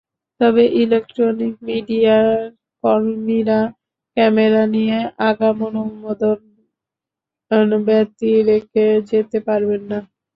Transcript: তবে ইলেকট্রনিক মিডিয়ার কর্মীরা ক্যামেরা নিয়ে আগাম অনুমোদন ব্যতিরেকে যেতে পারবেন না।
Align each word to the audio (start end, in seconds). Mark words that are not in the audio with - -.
তবে 0.41 0.63
ইলেকট্রনিক 0.81 1.53
মিডিয়ার 1.67 2.27
কর্মীরা 2.83 3.59
ক্যামেরা 4.17 4.63
নিয়ে 4.75 4.97
আগাম 5.29 5.57
অনুমোদন 5.69 6.37
ব্যতিরেকে 7.87 8.85
যেতে 9.09 9.37
পারবেন 9.47 9.81
না। 9.91 9.99